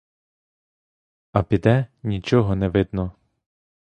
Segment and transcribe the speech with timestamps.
[1.31, 3.11] А піде— нічого не видно!